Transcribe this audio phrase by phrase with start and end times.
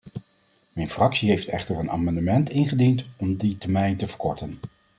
[0.73, 4.57] Mijn fractie heeft echter een amendement ingediend om die termijn te verkorten.